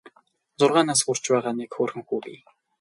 Зургаан 0.59 0.87
нас 0.89 0.99
хүрч 1.03 1.23
байгаа 1.33 1.53
нэг 1.59 1.69
хөөрхөн 1.73 2.03
хүү 2.07 2.19
бий. 2.25 2.39